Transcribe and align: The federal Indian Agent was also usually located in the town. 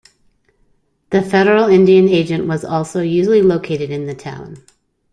The 1.11 1.21
federal 1.21 1.67
Indian 1.69 2.09
Agent 2.09 2.47
was 2.47 2.65
also 2.65 3.03
usually 3.03 3.43
located 3.43 3.91
in 3.91 4.07
the 4.07 4.15
town. 4.15 4.63